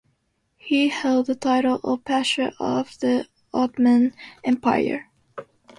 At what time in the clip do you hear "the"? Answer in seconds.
1.27-1.35, 3.01-3.27